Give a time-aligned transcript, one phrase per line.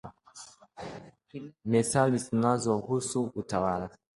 [1.71, 3.87] Methali zinazohusu Utawala